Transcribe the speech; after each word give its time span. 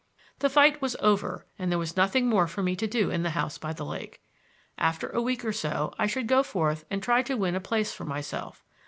The 0.39 0.49
fight 0.49 0.81
was 0.81 0.95
over 0.99 1.45
and 1.59 1.69
there 1.71 1.77
was 1.77 1.95
nothing 1.95 2.27
more 2.27 2.47
for 2.47 2.63
me 2.63 2.75
to 2.75 2.87
do 2.87 3.11
in 3.11 3.21
the 3.21 3.29
house 3.37 3.59
by 3.59 3.71
the 3.71 3.85
lake. 3.85 4.19
After 4.79 5.09
a 5.09 5.21
week 5.21 5.45
or 5.45 5.53
so 5.53 5.93
I 5.99 6.07
should 6.07 6.25
go 6.25 6.41
forth 6.41 6.85
and 6.89 7.03
try 7.03 7.21
to 7.21 7.37
win 7.37 7.53
a 7.53 7.61
place 7.61 7.93
for 7.93 8.03
myself. 8.05 8.63